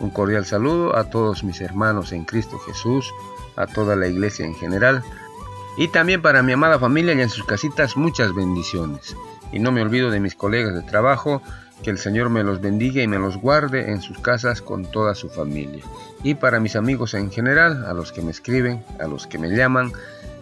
Un 0.00 0.10
cordial 0.10 0.44
saludo 0.44 0.96
a 0.96 1.04
todos 1.10 1.44
mis 1.44 1.60
hermanos 1.60 2.12
en 2.12 2.24
Cristo 2.24 2.58
Jesús 2.58 3.12
a 3.56 3.66
toda 3.66 3.96
la 3.96 4.06
iglesia 4.06 4.46
en 4.46 4.54
general 4.54 5.02
y 5.76 5.88
también 5.88 6.22
para 6.22 6.42
mi 6.42 6.52
amada 6.52 6.78
familia 6.78 7.14
y 7.14 7.20
en 7.20 7.28
sus 7.28 7.44
casitas 7.44 7.96
muchas 7.96 8.34
bendiciones. 8.34 9.16
Y 9.52 9.58
no 9.58 9.72
me 9.72 9.82
olvido 9.82 10.10
de 10.10 10.20
mis 10.20 10.34
colegas 10.34 10.74
de 10.74 10.82
trabajo, 10.82 11.40
que 11.82 11.90
el 11.90 11.98
Señor 11.98 12.30
me 12.30 12.42
los 12.42 12.60
bendiga 12.60 13.02
y 13.02 13.06
me 13.06 13.18
los 13.18 13.36
guarde 13.36 13.92
en 13.92 14.00
sus 14.00 14.18
casas 14.18 14.60
con 14.60 14.84
toda 14.84 15.14
su 15.14 15.28
familia. 15.28 15.84
Y 16.24 16.34
para 16.34 16.58
mis 16.58 16.74
amigos 16.74 17.14
en 17.14 17.30
general, 17.30 17.84
a 17.86 17.92
los 17.92 18.10
que 18.10 18.22
me 18.22 18.32
escriben, 18.32 18.84
a 18.98 19.06
los 19.06 19.28
que 19.28 19.38
me 19.38 19.50
llaman, 19.50 19.92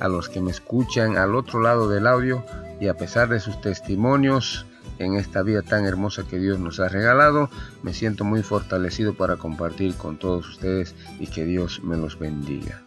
a 0.01 0.09
los 0.09 0.31
que 0.31 0.41
me 0.41 0.51
escuchan 0.51 1.19
al 1.19 1.35
otro 1.35 1.61
lado 1.61 1.89
del 1.89 2.07
audio 2.07 2.45
y 2.81 2.89
a 2.89 2.95
pesar 2.95 3.29
de 3.29 3.41
sus 3.41 3.61
testimonios, 3.61 4.67
en 4.99 5.15
esta 5.15 5.43
vida 5.43 5.63
tan 5.63 5.85
hermosa 5.87 6.25
que 6.29 6.39
Dios 6.39 6.59
nos 6.59 6.81
ha 6.81 6.89
regalado. 6.89 7.51
Me 7.83 7.95
siento 7.95 8.25
muy 8.25 8.43
fortalecido 8.43 9.15
para 9.15 9.37
compartir 9.37 9.95
con 9.97 10.19
todos 10.19 10.49
ustedes 10.49 10.95
y 11.19 11.27
que 11.27 11.45
Dios 11.45 11.83
me 11.83 11.97
los 11.97 12.19
bendiga. 12.19 12.83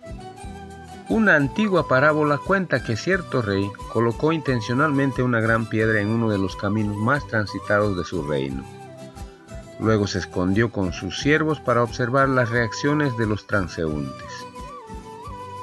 Una 1.09 1.35
antigua 1.35 1.87
parábola 1.87 2.37
cuenta 2.37 2.83
que 2.83 2.95
cierto 2.95 3.41
rey 3.41 3.67
colocó 3.91 4.31
intencionalmente 4.31 5.23
una 5.23 5.39
gran 5.39 5.65
piedra 5.65 6.01
en 6.01 6.09
uno 6.09 6.29
de 6.29 6.37
los 6.37 6.55
caminos 6.55 6.97
más 6.97 7.25
transitados 7.27 7.97
de 7.97 8.03
su 8.03 8.27
reino. 8.27 8.63
Luego 9.79 10.05
se 10.05 10.19
escondió 10.19 10.71
con 10.71 10.93
sus 10.93 11.19
siervos 11.19 11.59
para 11.59 11.81
observar 11.81 12.29
las 12.29 12.49
reacciones 12.49 13.17
de 13.17 13.25
los 13.25 13.47
transeúntes. 13.47 14.45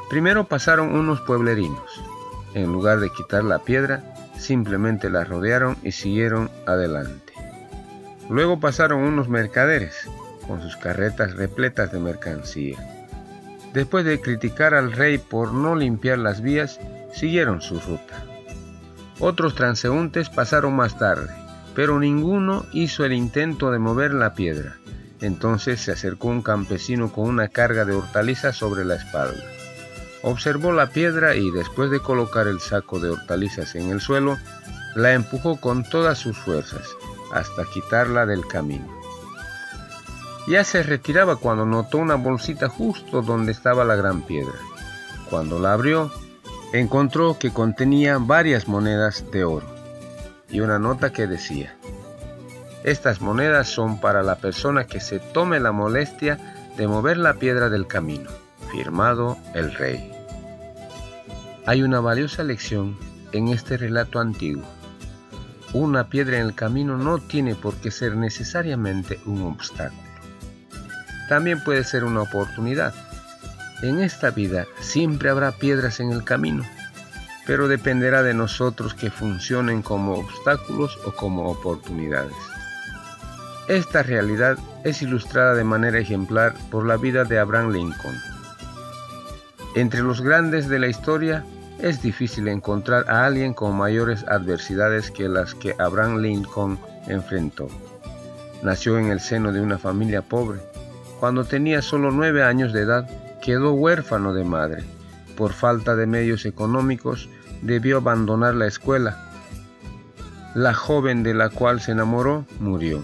Primero 0.08 0.48
pasaron 0.48 0.94
unos 0.94 1.20
pueblerinos. 1.20 2.03
En 2.55 2.72
lugar 2.72 3.00
de 3.00 3.10
quitar 3.10 3.44
la 3.44 3.60
piedra, 3.60 4.16
simplemente 4.38 5.10
la 5.10 5.24
rodearon 5.24 5.76
y 5.82 5.92
siguieron 5.92 6.50
adelante. 6.66 7.32
Luego 8.28 8.58
pasaron 8.58 9.02
unos 9.02 9.28
mercaderes 9.28 10.08
con 10.46 10.62
sus 10.62 10.76
carretas 10.76 11.34
repletas 11.34 11.92
de 11.92 11.98
mercancía. 11.98 12.76
Después 13.72 14.04
de 14.04 14.20
criticar 14.20 14.74
al 14.74 14.92
rey 14.92 15.18
por 15.18 15.52
no 15.52 15.76
limpiar 15.76 16.18
las 16.18 16.40
vías, 16.40 16.80
siguieron 17.12 17.60
su 17.60 17.78
ruta. 17.80 18.24
Otros 19.18 19.54
transeúntes 19.54 20.28
pasaron 20.28 20.74
más 20.74 20.98
tarde, 20.98 21.32
pero 21.74 21.98
ninguno 21.98 22.66
hizo 22.72 23.04
el 23.04 23.12
intento 23.12 23.70
de 23.70 23.78
mover 23.78 24.12
la 24.12 24.34
piedra. 24.34 24.76
Entonces 25.20 25.80
se 25.80 25.92
acercó 25.92 26.28
un 26.28 26.42
campesino 26.42 27.12
con 27.12 27.28
una 27.28 27.48
carga 27.48 27.84
de 27.84 27.94
hortalizas 27.94 28.56
sobre 28.56 28.84
la 28.84 28.96
espalda. 28.96 29.42
Observó 30.27 30.72
la 30.72 30.88
piedra 30.88 31.36
y 31.36 31.52
después 31.52 31.88
de 31.88 32.00
colocar 32.00 32.48
el 32.48 32.58
saco 32.58 32.98
de 32.98 33.10
hortalizas 33.10 33.77
en 33.77 33.91
el 33.91 34.00
suelo, 34.00 34.38
la 34.96 35.12
empujó 35.12 35.60
con 35.60 35.84
todas 35.84 36.19
sus 36.19 36.36
fuerzas 36.36 36.82
hasta 37.32 37.64
quitarla 37.72 38.27
del 38.27 38.44
camino. 38.44 38.88
Ya 40.48 40.64
se 40.64 40.82
retiraba 40.82 41.36
cuando 41.36 41.64
notó 41.64 41.98
una 41.98 42.16
bolsita 42.16 42.69
justo 42.69 43.22
donde 43.22 43.52
estaba 43.52 43.84
la 43.84 43.94
gran 43.94 44.22
piedra. 44.22 44.58
Cuando 45.30 45.60
la 45.60 45.74
abrió, 45.74 46.10
encontró 46.72 47.38
que 47.38 47.52
contenía 47.52 48.19
varias 48.19 48.66
monedas 48.66 49.30
de 49.30 49.44
oro 49.44 49.66
y 50.50 50.58
una 50.58 50.80
nota 50.80 51.12
que 51.12 51.28
decía, 51.28 51.77
estas 52.82 53.20
monedas 53.20 53.69
son 53.69 54.00
para 54.00 54.25
la 54.25 54.38
persona 54.38 54.88
que 54.88 54.98
se 54.98 55.20
tome 55.20 55.60
la 55.60 55.70
molestia 55.70 56.37
de 56.76 56.88
mover 56.88 57.16
la 57.16 57.34
piedra 57.34 57.69
del 57.69 57.87
camino. 57.87 58.28
Firmado 58.72 59.38
el 59.54 59.72
rey. 59.72 60.16
Hay 61.69 61.82
una 61.82 61.99
valiosa 61.99 62.44
lección 62.44 62.97
en 63.32 63.49
este 63.49 63.77
relato 63.77 64.21
antiguo. 64.21 64.62
Una 65.72 66.09
piedra 66.09 66.38
en 66.38 66.47
el 66.47 66.54
camino 66.54 66.97
no 66.97 67.19
tiene 67.19 67.56
por 67.56 67.75
qué 67.75 67.91
ser 67.91 68.15
necesariamente 68.15 69.19
un 69.27 69.43
obstáculo. 69.43 70.00
También 71.28 71.59
puede 71.65 71.82
ser 71.82 72.05
una 72.05 72.22
oportunidad. 72.22 72.94
En 73.82 73.99
esta 73.99 74.31
vida 74.31 74.66
siempre 74.78 75.28
habrá 75.28 75.50
piedras 75.50 75.99
en 75.99 76.12
el 76.12 76.22
camino, 76.22 76.62
pero 77.49 77.66
dependerá 77.66 78.22
de 78.22 78.32
nosotros 78.32 78.94
que 78.94 79.10
funcionen 79.10 79.82
como 79.82 80.15
obstáculos 80.15 80.97
o 81.05 81.10
como 81.16 81.50
oportunidades. 81.50 82.37
Esta 83.66 84.05
realidad 84.05 84.56
es 84.84 85.03
ilustrada 85.03 85.55
de 85.55 85.65
manera 85.65 85.99
ejemplar 85.99 86.55
por 86.71 86.87
la 86.87 86.97
vida 86.97 87.25
de 87.25 87.41
Abraham 87.41 87.72
Lincoln. 87.72 88.15
Entre 89.75 90.00
los 90.00 90.21
grandes 90.21 90.69
de 90.69 90.78
la 90.78 90.87
historia 90.87 91.44
es 91.78 92.03
difícil 92.03 92.48
encontrar 92.48 93.09
a 93.10 93.26
alguien 93.26 93.54
con 93.54 93.76
mayores 93.76 94.25
adversidades 94.28 95.10
que 95.10 95.28
las 95.28 95.54
que 95.54 95.75
Abraham 95.78 96.19
Lincoln 96.19 96.78
enfrentó. 97.06 97.69
Nació 98.62 98.98
en 98.98 99.10
el 99.10 99.20
seno 99.20 99.53
de 99.53 99.60
una 99.60 99.78
familia 99.78 100.22
pobre. 100.22 100.60
Cuando 101.20 101.44
tenía 101.44 101.82
solo 101.82 102.10
nueve 102.10 102.42
años 102.42 102.72
de 102.72 102.82
edad, 102.82 103.09
quedó 103.41 103.72
huérfano 103.72 104.32
de 104.32 104.44
madre. 104.44 104.84
Por 105.37 105.53
falta 105.53 105.94
de 105.97 106.06
medios 106.06 106.47
económicos, 106.47 107.28
debió 107.62 107.98
abandonar 107.98 108.54
la 108.54 108.66
escuela. 108.66 109.31
La 110.54 110.72
joven 110.72 111.22
de 111.22 111.34
la 111.34 111.50
cual 111.50 111.81
se 111.81 111.93
enamoró 111.93 112.47
murió 112.60 113.03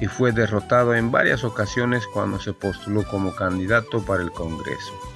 y 0.00 0.06
fue 0.06 0.32
derrotado 0.32 0.94
en 0.94 1.10
varias 1.10 1.44
ocasiones 1.44 2.04
cuando 2.12 2.40
se 2.40 2.52
postuló 2.52 3.04
como 3.04 3.34
candidato 3.34 4.04
para 4.04 4.22
el 4.22 4.30
Congreso. 4.32 5.13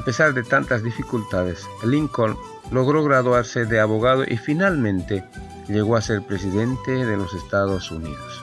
A 0.00 0.02
pesar 0.02 0.32
de 0.32 0.42
tantas 0.42 0.82
dificultades, 0.82 1.68
Lincoln 1.84 2.34
logró 2.70 3.04
graduarse 3.04 3.66
de 3.66 3.80
abogado 3.80 4.24
y 4.26 4.38
finalmente 4.38 5.22
llegó 5.68 5.94
a 5.94 6.00
ser 6.00 6.22
presidente 6.22 7.04
de 7.04 7.18
los 7.18 7.34
Estados 7.34 7.90
Unidos. 7.90 8.42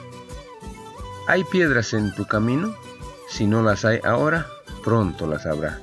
¿Hay 1.26 1.42
piedras 1.42 1.94
en 1.94 2.14
tu 2.14 2.26
camino? 2.26 2.76
Si 3.28 3.48
no 3.48 3.64
las 3.64 3.84
hay 3.84 3.98
ahora, 4.04 4.46
pronto 4.84 5.26
las 5.26 5.46
habrá. 5.46 5.80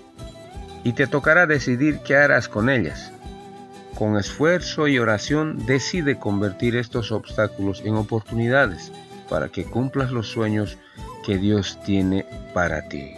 Y 0.86 0.94
te 0.94 1.08
tocará 1.08 1.46
decidir 1.46 2.00
qué 2.06 2.16
harás 2.16 2.48
con 2.48 2.70
ellas. 2.70 3.12
Con 3.96 4.16
esfuerzo 4.18 4.88
y 4.88 4.98
oración 4.98 5.66
decide 5.66 6.18
convertir 6.18 6.78
estos 6.78 7.12
obstáculos 7.12 7.82
en 7.84 7.98
oportunidades 7.98 8.94
para 9.30 9.50
que 9.50 9.66
cumplas 9.66 10.12
los 10.12 10.30
sueños 10.30 10.78
que 11.26 11.38
Dios 11.38 11.78
tiene 11.86 12.26
para 12.54 12.88
ti. 12.88 13.12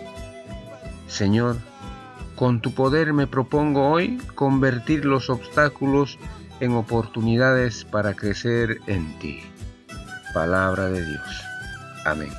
Señor, 1.08 1.58
con 2.38 2.62
tu 2.62 2.72
poder 2.72 3.14
me 3.14 3.26
propongo 3.26 3.90
hoy 3.90 4.20
convertir 4.36 5.06
los 5.06 5.32
obstáculos 5.32 6.20
en 6.60 6.74
oportunidades 6.74 7.84
para 7.84 8.14
crecer 8.14 8.78
en 8.86 9.18
ti. 9.18 9.42
Palabra 10.36 10.88
de 10.88 11.04
Dios. 11.04 11.44
Amén. 12.06 12.32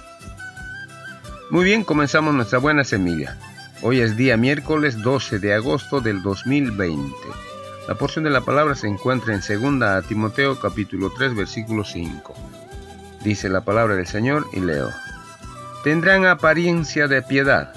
Muy 1.50 1.64
bien, 1.64 1.82
comenzamos 1.82 2.32
nuestra 2.32 2.60
buena 2.60 2.84
semilla. 2.84 3.36
Hoy 3.82 4.00
es 4.00 4.16
día 4.16 4.36
miércoles 4.36 5.03
12 5.03 5.41
de 5.41 5.54
agosto 5.54 6.00
del 6.00 6.22
2020. 6.22 7.12
La 7.88 7.97
porción 7.97 8.22
de 8.22 8.30
la 8.30 8.42
palabra 8.42 8.76
se 8.76 8.86
encuentra 8.86 9.34
en 9.34 9.41
2 9.41 10.06
Timoteo 10.06 10.60
capítulo 10.60 11.10
3 11.10 11.34
versículo 11.34 11.82
5. 11.82 12.34
Dice 13.25 13.48
la 13.48 13.62
palabra 13.62 13.97
del 13.97 14.06
Señor 14.06 14.47
y 14.53 14.60
leo. 14.60 14.91
Tendrán 15.82 16.25
apariencia 16.25 17.09
de 17.09 17.20
piedad 17.22 17.72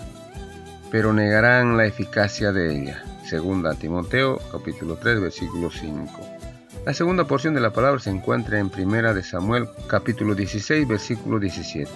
pero 0.91 1.13
negarán 1.13 1.77
la 1.77 1.85
eficacia 1.85 2.51
de 2.51 2.75
ella. 2.75 3.03
Segunda 3.25 3.73
Timoteo 3.75 4.39
capítulo 4.51 4.97
3 4.97 5.21
versículo 5.21 5.71
5. 5.71 6.11
La 6.85 6.93
segunda 6.93 7.25
porción 7.25 7.53
de 7.53 7.61
la 7.61 7.71
palabra 7.71 8.01
se 8.01 8.09
encuentra 8.09 8.59
en 8.59 8.69
Primera 8.69 9.13
de 9.13 9.23
Samuel 9.23 9.69
capítulo 9.87 10.35
16 10.35 10.87
versículo 10.87 11.39
17. 11.39 11.89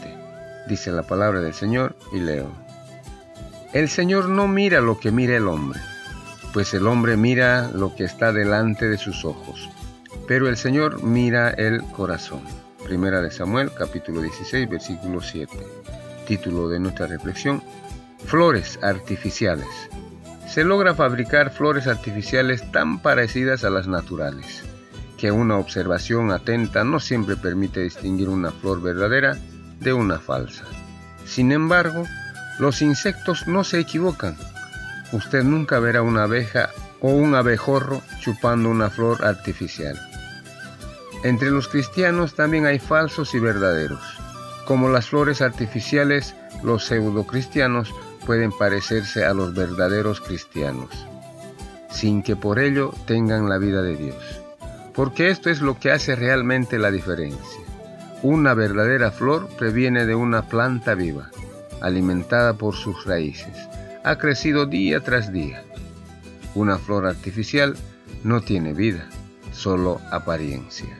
Dice 0.69 0.91
la 0.91 1.03
palabra 1.03 1.41
del 1.41 1.53
Señor 1.53 1.95
y 2.13 2.19
leo. 2.19 2.49
El 3.73 3.89
Señor 3.89 4.29
no 4.29 4.47
mira 4.47 4.79
lo 4.79 4.97
que 4.99 5.11
mira 5.11 5.35
el 5.35 5.47
hombre, 5.47 5.79
pues 6.53 6.73
el 6.73 6.87
hombre 6.87 7.17
mira 7.17 7.69
lo 7.73 7.93
que 7.93 8.05
está 8.05 8.31
delante 8.31 8.87
de 8.87 8.97
sus 8.97 9.25
ojos, 9.25 9.69
pero 10.27 10.47
el 10.47 10.55
Señor 10.55 11.03
mira 11.03 11.49
el 11.49 11.83
corazón. 11.83 12.41
Primera 12.85 13.21
de 13.21 13.31
Samuel 13.31 13.71
capítulo 13.77 14.21
16 14.21 14.69
versículo 14.69 15.19
7. 15.19 15.51
Título 16.27 16.69
de 16.69 16.79
nuestra 16.79 17.07
reflexión, 17.07 17.61
Flores 18.25 18.79
artificiales. 18.81 19.67
Se 20.47 20.63
logra 20.63 20.95
fabricar 20.95 21.51
flores 21.51 21.85
artificiales 21.85 22.71
tan 22.71 22.99
parecidas 22.99 23.63
a 23.63 23.69
las 23.69 23.87
naturales, 23.87 24.63
que 25.17 25.31
una 25.31 25.57
observación 25.57 26.31
atenta 26.31 26.83
no 26.83 26.99
siempre 26.99 27.35
permite 27.35 27.81
distinguir 27.81 28.29
una 28.29 28.51
flor 28.51 28.81
verdadera 28.81 29.37
de 29.79 29.93
una 29.93 30.17
falsa. 30.17 30.63
Sin 31.25 31.51
embargo, 31.51 32.03
los 32.57 32.81
insectos 32.81 33.47
no 33.47 33.63
se 33.63 33.79
equivocan. 33.79 34.35
Usted 35.11 35.43
nunca 35.43 35.77
verá 35.79 36.01
una 36.01 36.23
abeja 36.23 36.71
o 37.01 37.11
un 37.11 37.35
abejorro 37.35 38.01
chupando 38.21 38.69
una 38.69 38.89
flor 38.89 39.23
artificial. 39.23 39.99
Entre 41.23 41.51
los 41.51 41.67
cristianos 41.67 42.33
también 42.33 42.65
hay 42.65 42.79
falsos 42.79 43.35
y 43.35 43.39
verdaderos. 43.39 44.01
Como 44.65 44.89
las 44.89 45.09
flores 45.09 45.43
artificiales, 45.43 46.35
los 46.63 46.85
pseudo-cristianos 46.85 47.93
pueden 48.25 48.51
parecerse 48.51 49.25
a 49.25 49.33
los 49.33 49.53
verdaderos 49.53 50.19
cristianos, 50.19 50.89
sin 51.91 52.23
que 52.23 52.35
por 52.35 52.59
ello 52.59 52.93
tengan 53.05 53.47
la 53.47 53.57
vida 53.57 53.81
de 53.81 53.95
Dios. 53.95 54.41
Porque 54.93 55.29
esto 55.29 55.49
es 55.49 55.61
lo 55.61 55.79
que 55.79 55.91
hace 55.91 56.15
realmente 56.15 56.79
la 56.79 56.91
diferencia. 56.91 57.61
Una 58.23 58.53
verdadera 58.53 59.11
flor 59.11 59.47
previene 59.57 60.05
de 60.05 60.15
una 60.15 60.47
planta 60.47 60.95
viva, 60.95 61.29
alimentada 61.81 62.53
por 62.53 62.75
sus 62.75 63.05
raíces. 63.05 63.55
Ha 64.03 64.17
crecido 64.17 64.65
día 64.65 65.01
tras 65.01 65.31
día. 65.31 65.63
Una 66.55 66.77
flor 66.77 67.05
artificial 67.05 67.75
no 68.23 68.41
tiene 68.41 68.73
vida, 68.73 69.07
solo 69.51 70.01
apariencia. 70.11 70.97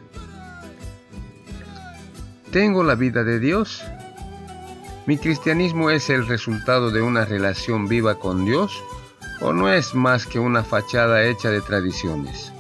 ¿Tengo 2.51 2.83
la 2.83 2.95
vida 2.95 3.24
de 3.24 3.39
Dios? 3.39 3.83
¿Mi 5.07 5.19
cristianismo 5.19 5.92
es 5.92 6.10
el 6.10 6.25
resultado 6.25 6.90
de 6.90 7.04
una 7.04 7.25
relación 7.25 7.88
viva 7.88 8.16
con 8.16 8.44
Dios 8.44 8.84
o 9.40 9.54
no 9.54 9.72
es 9.72 9.94
más 9.94 10.25
que 10.25 10.40
una 10.40 10.63
fachada 10.63 11.25
hecha 11.25 11.52
de 11.52 11.62
tradiciones, 11.62 12.52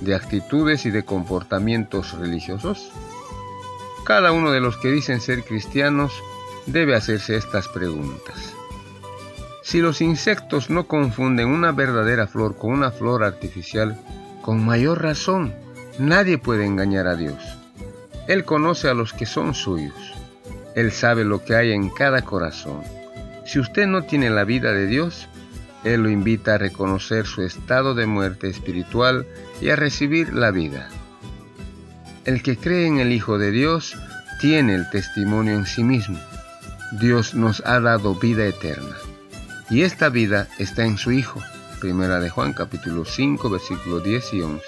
de 0.00 0.16
actitudes 0.16 0.84
y 0.84 0.90
de 0.90 1.04
comportamientos 1.04 2.18
religiosos? 2.18 2.90
Cada 4.04 4.32
uno 4.32 4.50
de 4.50 4.58
los 4.58 4.76
que 4.78 4.90
dicen 4.90 5.20
ser 5.20 5.44
cristianos 5.44 6.12
debe 6.66 6.96
hacerse 6.96 7.36
estas 7.36 7.68
preguntas. 7.68 8.52
Si 9.62 9.80
los 9.80 10.00
insectos 10.00 10.70
no 10.70 10.88
confunden 10.88 11.46
una 11.46 11.70
verdadera 11.70 12.26
flor 12.26 12.56
con 12.56 12.72
una 12.72 12.90
flor 12.90 13.22
artificial, 13.22 13.96
con 14.42 14.64
mayor 14.64 15.02
razón, 15.02 15.54
nadie 16.00 16.36
puede 16.36 16.66
engañar 16.66 17.06
a 17.06 17.14
Dios. 17.14 17.40
Él 18.26 18.44
conoce 18.44 18.88
a 18.88 18.94
los 18.94 19.12
que 19.12 19.24
son 19.24 19.54
suyos. 19.54 20.21
Él 20.74 20.90
sabe 20.92 21.24
lo 21.24 21.44
que 21.44 21.54
hay 21.54 21.72
en 21.72 21.90
cada 21.90 22.22
corazón. 22.22 22.82
Si 23.44 23.58
usted 23.58 23.86
no 23.86 24.02
tiene 24.02 24.30
la 24.30 24.44
vida 24.44 24.72
de 24.72 24.86
Dios, 24.86 25.28
Él 25.84 26.02
lo 26.02 26.10
invita 26.10 26.54
a 26.54 26.58
reconocer 26.58 27.26
su 27.26 27.42
estado 27.42 27.94
de 27.94 28.06
muerte 28.06 28.48
espiritual 28.48 29.26
y 29.60 29.70
a 29.70 29.76
recibir 29.76 30.32
la 30.32 30.50
vida. 30.50 30.88
El 32.24 32.42
que 32.42 32.56
cree 32.56 32.86
en 32.86 32.98
el 32.98 33.12
Hijo 33.12 33.38
de 33.38 33.50
Dios 33.50 33.96
tiene 34.40 34.74
el 34.74 34.88
testimonio 34.90 35.54
en 35.54 35.66
sí 35.66 35.82
mismo. 35.82 36.18
Dios 37.00 37.34
nos 37.34 37.62
ha 37.66 37.80
dado 37.80 38.14
vida 38.14 38.46
eterna. 38.46 38.96
Y 39.70 39.82
esta 39.82 40.08
vida 40.08 40.48
está 40.58 40.84
en 40.84 40.98
su 40.98 41.12
Hijo. 41.12 41.40
Primera 41.80 42.20
de 42.20 42.30
Juan 42.30 42.52
capítulo 42.52 43.04
5 43.04 43.50
versículos 43.50 44.04
10 44.04 44.34
y 44.34 44.42
11. 44.42 44.64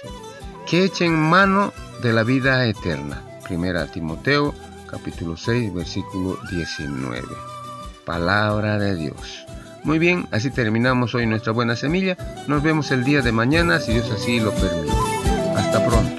Que 0.68 0.84
echen 0.84 1.14
mano 1.14 1.72
de 2.02 2.12
la 2.12 2.24
vida 2.24 2.66
eterna. 2.66 3.22
Primera 3.46 3.86
Timoteo 3.86 4.54
capítulo 4.94 5.36
6, 5.36 5.74
versículo 5.74 6.38
19. 6.52 7.26
Palabra 8.04 8.78
de 8.78 8.94
Dios. 8.94 9.44
Muy 9.82 9.98
bien, 9.98 10.28
así 10.30 10.50
terminamos 10.50 11.16
hoy 11.16 11.26
nuestra 11.26 11.52
buena 11.52 11.74
semilla. 11.74 12.16
Nos 12.46 12.62
vemos 12.62 12.92
el 12.92 13.02
día 13.02 13.20
de 13.20 13.32
mañana 13.32 13.80
si 13.80 13.92
Dios 13.92 14.08
así 14.12 14.38
lo 14.38 14.52
permite. 14.52 14.94
Hasta 15.56 15.84
pronto. 15.84 16.13